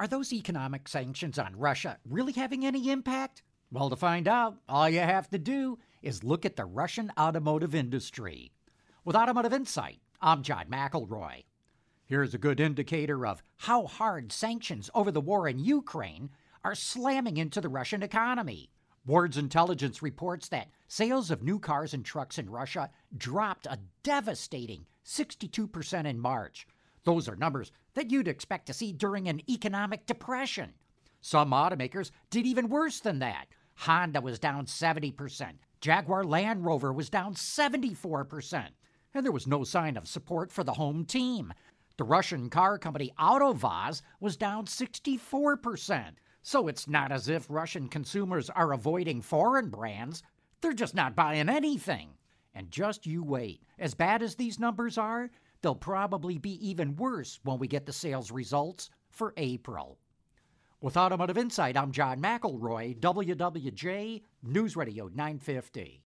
[0.00, 3.42] Are those economic sanctions on Russia really having any impact?
[3.70, 7.74] Well, to find out, all you have to do is look at the Russian automotive
[7.74, 8.50] industry.
[9.04, 11.44] With Automotive Insight, I'm John McElroy.
[12.06, 16.30] Here's a good indicator of how hard sanctions over the war in Ukraine
[16.64, 18.70] are slamming into the Russian economy.
[19.04, 22.88] Ward's intelligence reports that sales of new cars and trucks in Russia
[23.18, 26.66] dropped a devastating 62% in March.
[27.04, 30.74] Those are numbers that you'd expect to see during an economic depression.
[31.20, 33.46] Some automakers did even worse than that.
[33.74, 38.68] Honda was down 70%, Jaguar Land Rover was down 74%,
[39.14, 41.54] and there was no sign of support for the home team.
[41.96, 46.12] The Russian car company AutoVAZ was down 64%.
[46.42, 50.22] So it's not as if Russian consumers are avoiding foreign brands,
[50.60, 52.10] they're just not buying anything.
[52.54, 53.62] And just you wait.
[53.78, 55.30] As bad as these numbers are,
[55.62, 59.98] they'll probably be even worse when we get the sales results for April.
[60.80, 65.98] With Automotive Insight, I'm John McElroy, WWJ News Radio 950.